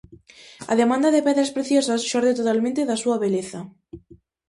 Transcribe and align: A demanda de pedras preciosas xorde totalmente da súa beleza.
A 0.71 0.73
demanda 0.81 1.09
de 1.15 1.25
pedras 1.27 1.53
preciosas 1.55 2.01
xorde 2.11 2.37
totalmente 2.39 2.81
da 2.89 3.01
súa 3.03 3.17
beleza. 3.25 3.59